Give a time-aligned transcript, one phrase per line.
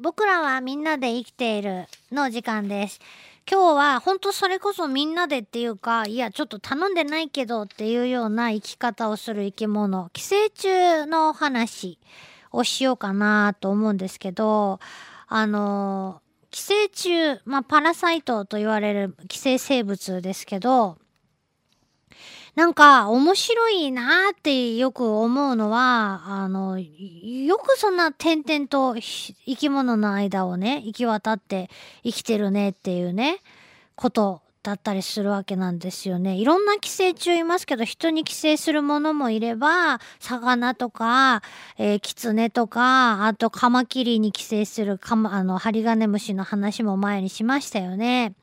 [0.00, 3.00] 僕らはみんなで生きているの時間です。
[3.50, 11.98] 今日は本当それこそみんなでっていうか、いやちょっと頼んでないけどっていうような生き方をする生き物、寄生虫の話
[12.52, 14.78] をしようかなと思うんですけど、
[15.26, 16.22] あの、
[16.52, 20.96] 寄生虫、まあパラサイトと言われる寄生生物ですけど、
[22.54, 31.70] なんか面白いなってよく思うのは、あの、よくそんな点々と生き物の間をね、行き渡って
[32.02, 33.38] 生きてるねっていうね、
[33.94, 36.34] ことだったりするわけなんですよね。
[36.34, 41.42] いろんな寄生虫いますけど、人に寄生するものもいれば、魚とか、
[41.78, 48.34] えー、キツネとか、あとカマキリに寄生するカマ、あの、ハリガネムシの話も前にしましたよね。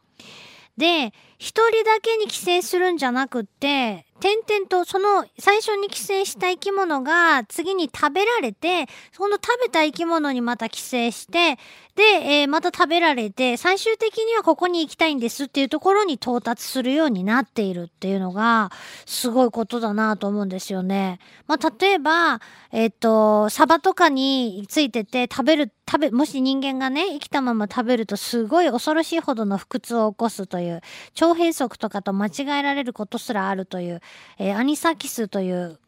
[0.77, 11.59] で、一人だけに寄生するんじゃなくて、点々とその最初に寄生した生き物が次に食べられて、その食べた生き物にまた寄生して、
[11.95, 18.71] で、えー、また食べられて、最終的にはここに行きたいんですっていうところに到達するようになっているっていうのが、
[19.05, 21.19] すごいことだなと思うんですよね。
[21.47, 30.81] まあ、例えば、えっ、ー、と、サバとかについてて食べる、食べ、もし人間がね、生きたまま食べるとすごい恐ろしいほどの腹痛を起こすという、
[31.25, 34.01] 腸閉塞とかと間違えられることすらあるという、
[34.37, 35.79] えー、アニサキスという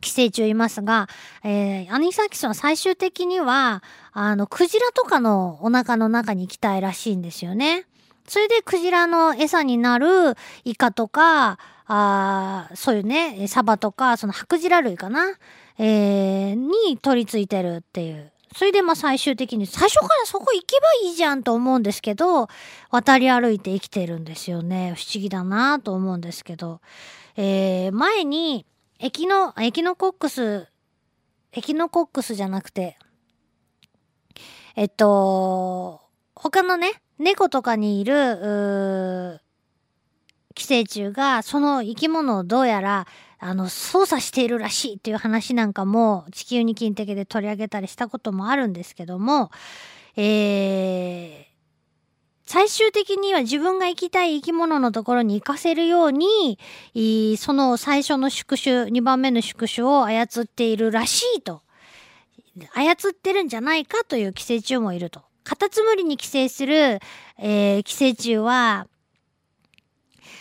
[0.00, 1.08] 寄生虫いますが、
[1.42, 7.86] えー、アニサキスは最終的には、あの、クジラとかのお腹の中に行きたいらしいんですよね。
[8.26, 11.58] それでクジラの餌になるイカとか、
[11.90, 15.32] あそういうね、サバとか、そのハクジラ類かな、
[15.78, 18.30] えー、に取り付いてるっていう。
[18.58, 22.48] それでまあ最終的に、最初からそこ行けばいいじゃんと思うんですけど、
[22.90, 24.94] 渡り歩いて生きてるんですよね。
[24.96, 26.80] 不思議だなと思うんですけど。
[27.36, 28.66] えー、前に、
[28.98, 30.66] エキノ、エキノコックス、
[31.52, 32.98] エキノコックスじゃなくて、
[34.74, 36.00] えっと、
[36.34, 39.40] 他のね、猫とかにいる、
[40.58, 43.06] 寄生虫が、その生き物をどうやら、
[43.38, 49.52] あの、操作しているらしいっていう話なんかも、地球に金的で取り上げたりしたこともあるんですけども、
[50.16, 51.48] えー、
[52.44, 56.58] 最終的には自分が生きたい生き物のところに行かせるように、
[57.38, 61.62] その最初の宿主、2番目の宿主を操っているらしいと。
[62.74, 65.22] 操ってるんじゃないかという寄生虫もいると。
[65.44, 66.98] カタツムリに寄生する、
[67.38, 68.88] えー、寄生虫は、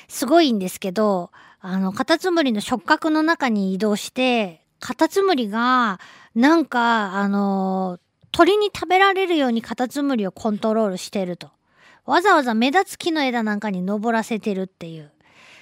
[0.07, 5.99] すごいんですけど、あの、カタツムリの触覚の中に移動して、カタツムリが、
[6.35, 7.99] なんか、あの、
[8.31, 11.49] 鳥に食べられるようにカタツムリをコントロールしてると。
[12.05, 15.11] わざわざ目立つ木の枝なんかに登らせてるっていう。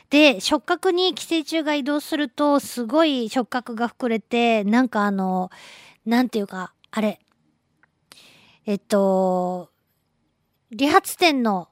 [0.09, 5.49] で、触覚に寄生虫が移動すると、すごい触覚が膨れて、なんかあの、
[6.05, 7.19] なんていうか、あれ、
[8.67, 9.69] えっと、
[10.71, 11.69] 理髪店の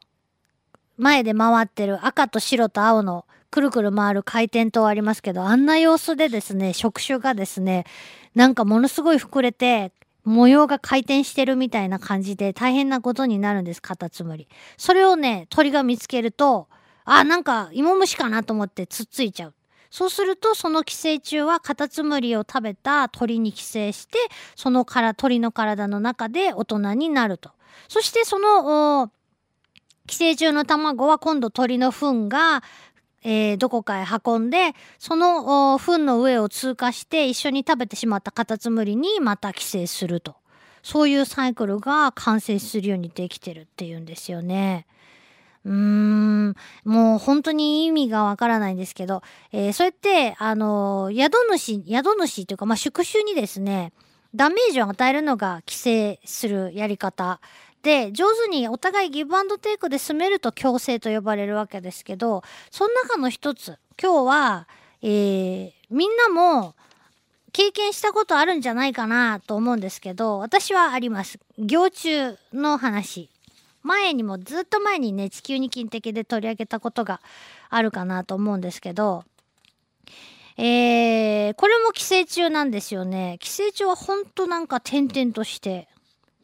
[0.97, 7.85] 前で回ってる赤と白と青のくるくる回る回転灯ありますけど、あんな様子でですね、触手がですね、
[8.33, 9.91] なんかものすごい膨れて、
[10.23, 14.47] 模様が回転してるみたいな感じで大変なことになるんです、カタツムリ。
[14.77, 16.67] それをね、鳥が見つけると、
[17.05, 19.53] あ、なんか芋虫かなと思ってつっついちゃう。
[19.91, 24.17] そうすると、その寄生虫はカタツムリを食べた鳥に寄生して、
[24.55, 27.51] そのから鳥の体の中で大人になると。
[27.87, 29.11] そしてその、
[30.07, 32.63] 寄生虫の卵は今度鳥の糞が
[33.23, 40.35] えー、どこかへ運んで、その糞の上を通過して一緒に食べてしまったカタツムリにまた寄生すると。
[40.83, 44.85] そういうサイクルが完成するようにできてるっていうんですよね。
[45.63, 49.21] うーん、もう本当に意味がわからないんですけど、
[49.53, 53.93] えー、そうやって、あの、宿主、宿主というか、まあ、宿主にですね、
[54.35, 57.39] ダメージを与えるのが規制するやり方
[57.83, 64.67] で、上手にお互いギブアンドテイクで進めると強制と呼ばれるわけですけど、その中の一つ、今日は、
[65.01, 66.75] えー、みんなも
[67.51, 71.39] 経験したことあるんじゃないかなと思うんですけど、私はあります。
[71.57, 73.29] 行虫の話。
[73.83, 77.19] 前にもずっと前にね、地球に金的で取り上げたことが
[77.69, 79.25] あるかなと思うんですけど、
[80.55, 83.37] えー、これも寄生虫なんですよね。
[83.41, 85.89] 寄生虫はほんとなんか点々として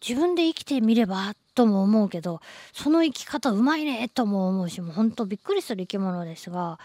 [0.05, 2.41] 自分で生きてみればとも思うけど
[2.73, 6.79] その生き方うまいねとも思うしもうほんとびっくりする生き物ですが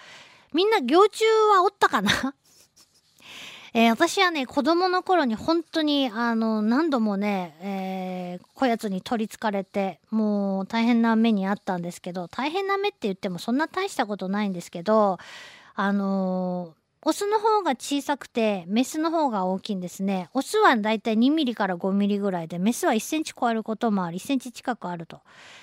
[0.52, 1.24] みんな行虫
[1.54, 2.34] はおったかな？
[3.76, 15.18] えー、私はね子供の頃に本当にあの何度もね、えー、こやつに取りつかれてもう大変な目にあったんですけど大変な目って言ってもそんな大したことないんですけど
[15.74, 20.30] あのーオスの方が小さくて、メスの方が大きいんですね。
[20.32, 25.20] オスはだいたい2ミリから5ミリぐらいで、メスは1センチ超えることもあり、1センチ近くあると。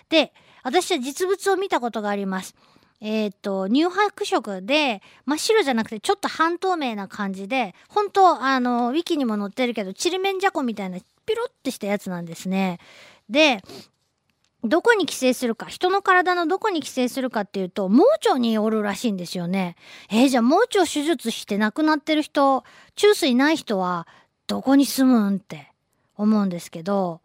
[0.10, 0.34] で、
[0.64, 2.56] 私は実物を見たことがあります。
[3.02, 12.78] えっ、と、乳白色で、真っ白じゃなくてちょっと半透明な感じで、本当あの、ウィキにも載ってるけど、ちりめんじゃこみたいな、ピロってしたやつなんですね。
[13.30, 13.64] で、
[14.64, 19.76] どこに寄生するか、人の体のどこに寄生するかっていうと、盲腸におるらしいんですよね。
[20.10, 22.64] えー、じゃあ盲腸手術して亡くなってる人、
[22.96, 24.08] 中水ない人は、
[24.48, 25.72] どこに住むんって
[26.16, 27.22] 思うんですけど、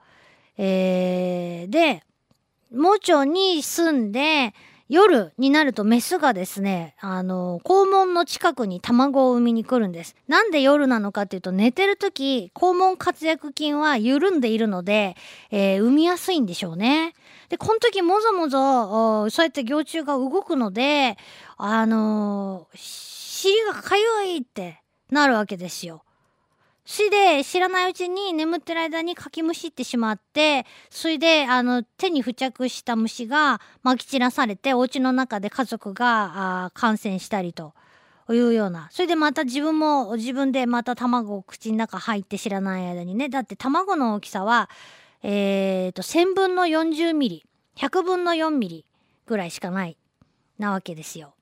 [0.56, 2.02] えー、で、
[2.72, 4.54] 盲腸に住んで、
[4.88, 10.14] 夜になるとメスがですね、あの、肛門の近くに卵を産みに来るんです。
[10.28, 15.16] なんで夜なのかっていうと、寝てる時、肛門活躍筋は緩んでいるので、
[15.50, 17.14] えー、産みやすいんでしょうね。
[17.48, 21.16] で、この時もぞもぞ、そうやって行虫が動くので、
[21.56, 24.04] あのー、尻がかゆ
[24.34, 26.02] いってなるわけですよ。
[26.84, 37.75] 死で知らないうちに眠ってる間にかきむしってしまって、それであの手に付着した虫が撒き散らされてお家の中で家族が感染したりと
[38.31, 38.88] いうような。
[38.92, 43.28] それでまた自分も自分でまた卵を口の中入って知らない間にね。
[43.28, 44.70] だって卵の大きさは、
[45.28, 47.44] えーと、1000分の40ミリ、
[47.76, 48.87] 100分の4ミリ
[49.26, 49.99] ぐらいしかない
[50.56, 51.34] なわけですよ。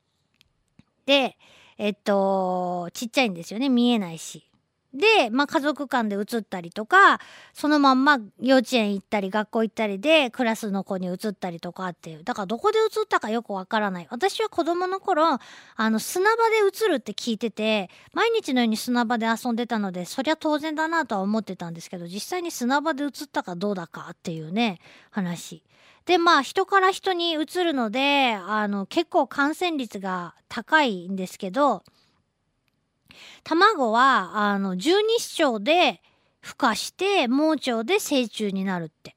[1.05, 1.37] で、
[1.77, 3.69] えっと、ちっちゃいんですよね。
[3.69, 4.49] 見えないし。
[4.95, 7.19] で、まあ、家族間で移ったりとか、
[7.53, 12.23] そのまんま幼稚園行ったり学校行ったりでクラスの子に移ったりとかっていう。
[12.23, 14.07] だからどこで移ったかよくわからない。
[14.09, 15.37] 私は子供の頃、
[15.75, 24.79] あの砂場で移るって聞いてて、毎日のように砂場で遊んでたので、そりゃ当然だなとは思ってたんですけど、実際に砂場で移ったかどうだかっていうね、
[25.11, 25.61] 話。
[26.05, 31.83] で、まあ、人から人に移るので、あの、結構感染率が高いんですけど、
[33.43, 36.01] 卵は、あの、十二指腸で
[36.43, 39.15] 孵化して、盲腸で成虫になるって。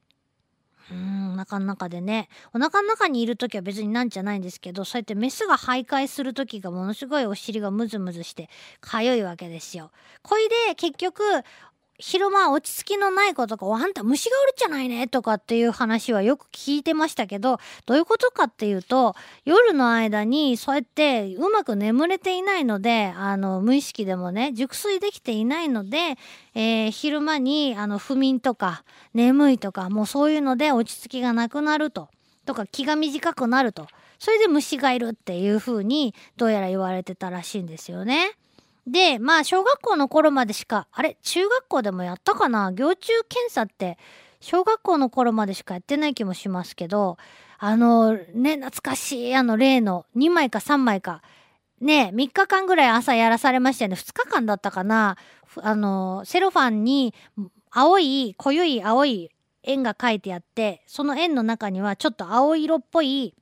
[0.91, 2.29] うん、お腹の中でね。
[2.53, 8.49] お腹の中にいる時は別になんじゃないんですけど、そうやってメスが徘徊する時がものすごいお尻がムズムズして
[8.81, 9.91] かゆいわけですよ。
[10.23, 11.23] これで結局、
[11.99, 26.17] 昼間落ち着きのない子とか、あんた虫がおるじゃないねとかっていう話はよく聞いてましたけど、どういうことかっていうと、夜の間にそうやってうまく眠れていないので、あの、無意識でもね、熟睡できていないので、
[26.55, 32.07] えー、昼間にあの不眠とか眠いとか、もうそういうので落ち着きがなくなると。
[32.45, 33.87] とか気が短くなると。
[34.19, 38.31] それで虫がいるっていう風にどうやら言われてたらしいんですよね。
[38.91, 41.17] で、まあ、小学校の頃までしか、あれ？
[41.21, 42.71] 中学校でもやったかな？
[42.71, 43.97] 行虫検査って、
[44.39, 47.17] 小学校の頃までしかやってない気もしますけど、
[47.57, 51.21] あの、ね、懐かしい、あの、例の2枚か3枚か、
[51.81, 53.95] ね、3日間ぐらい朝やらされましたよね。
[53.95, 55.17] 2日間だったかな？
[55.57, 57.13] あの、セロファンに、
[57.71, 59.29] 青い、濃ゆい青い
[59.63, 63.35] 円が書いてあって、その円の中にはちょっと青色っぽい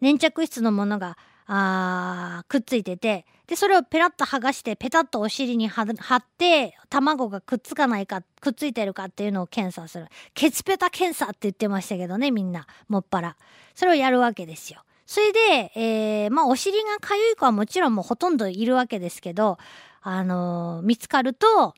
[0.00, 1.16] 粘着質のものが
[1.48, 10.06] あくっついててでそれをペラッと剥がしてペタッとお尻に貼って卵がくっつかないかくっついてるかっていうのを検査する。
[10.34, 12.66] ケツペタ検査って言ってましたけどねみんな。
[12.88, 13.36] もっぱら。
[13.74, 14.82] それをやるわけですよ。
[15.06, 19.58] それで、えー、まあお尻がかゆい子はもちろんもうほとんどいるわけですけど、
[20.02, 21.74] あのー、見つかると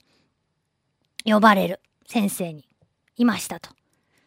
[1.24, 1.80] 呼ばれる。
[2.06, 2.66] 先生に。
[3.16, 3.70] いましたと。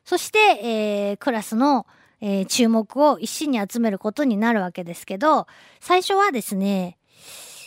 [0.05, 1.87] そして、えー、クラスの
[2.21, 5.47] えー、注目を一身に集めることになるわけですけど、
[5.79, 6.97] 最初はですね、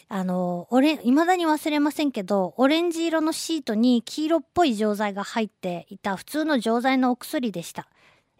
[0.08, 7.88] あの、俺、未だに忘れませんけど、オレンジ色のシートに黄色っぽい錠剤が入っていた普通の錠剤のお薬でした。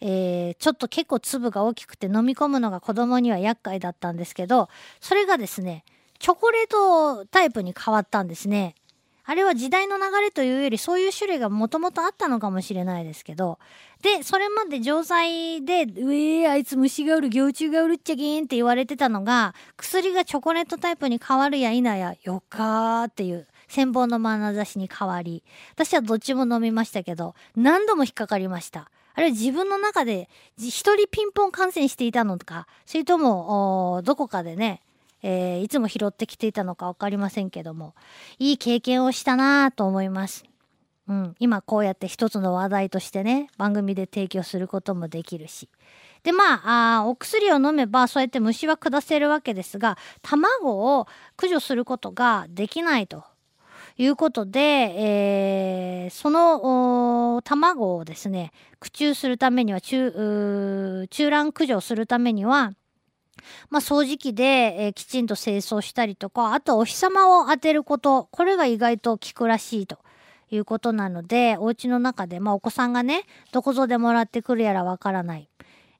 [0.01, 4.69] えー、ちょっと結構粒が大きくて飲み込むのが子供には厄介だったんですけど、
[5.01, 5.85] それがですね、
[6.19, 8.75] チョコレートタイプに変わったんですね。
[9.27, 13.59] あれは時代の流れというよりそういう種類がもともとあったのかもしれないですけど、
[14.03, 28.91] で、それまで錠剤で、うえー、あいつ虫がおる、行虫がおるっちゃけんって言われてたのが、薬がチョコレートタイプに変わるや否や、よかーっていう千本の眼差しに変わり、私はどっちも飲みましたけど、何度も引っかかりました。
[29.15, 30.29] あれは自分の中で
[30.59, 34.83] 一人ピンポン感染していたのか、それとも、どこかでね、
[35.27, 37.95] えー、いつも拾ってきていたのか分かりませんけども、
[38.39, 40.45] いい経験をしたなと思います。
[41.09, 45.71] うん、今こうやって一つの話題としてね、番組で提供することもできるし。
[46.25, 53.25] で、まあ、あお薬を飲めばそうやって虫は下せるわけですが、卵を駆除することができないと
[53.97, 62.73] いうことで、えー、その卵をですね、駆虫するためには、中、中卵駆除するためには、
[63.71, 69.99] まあ、掃除機で、えーきちんと清掃したりとか、あとお日様を当てること、これが意外と効くらしいと
[70.51, 73.23] いうことなので、お家の中で、まあ、お子さんがね、
[73.53, 75.49] どこぞでもらってくるやらわからない。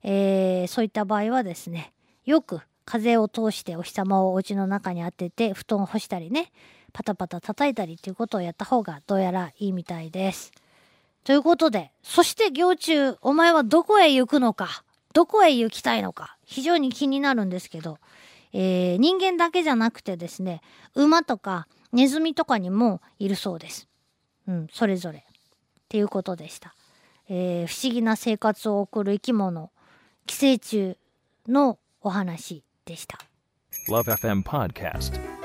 [0.03, 1.93] えーそういった場合はですね、
[2.25, 6.51] よく風を通してお日様をお家の中に当てて、布団を干したりね、
[6.93, 10.51] パタパタ叩いたりっていうことをやった方がどうやらいいみたいです。
[11.25, 14.84] ということで、そして行中、お前はどこへ行くのか、
[15.15, 17.99] どこへ行きたいのか、非常に気になるんですけど、
[18.51, 20.61] えー人間だけじゃなくてですね、
[20.93, 23.87] 馬とかネズミとかにもいるそうです。
[24.45, 25.19] うん、それぞれ。
[25.19, 25.21] っ
[25.87, 26.75] ていうことでした。
[27.29, 29.71] えー不思議な生活を送る生き物、
[30.27, 30.97] 寄生虫
[31.47, 33.17] のお話でした。
[33.87, 35.44] Love FM Podcast.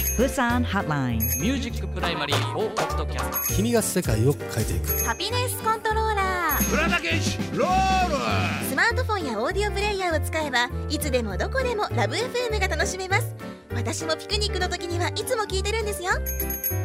[0.17, 1.19] Busan Hotline.
[1.39, 5.05] ミュージックプライマリー4ポッドキャスト君が世界を変えていく。
[5.05, 8.65] ハピネスコントローラー浦田健士ロール。
[8.69, 13.33] スマートフォンやオーディオプレイヤーを使えばいつでもどこでもラブ f m が楽しめます。
[13.73, 16.11] 私もピクニックの時にはいつも聞いてるんですよ。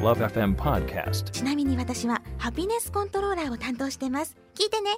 [0.01, 1.31] Love FM Podcast.
[1.31, 4.37] ちなみに私はハピネスコントローラーを担当してます。
[4.55, 4.91] 聞いてね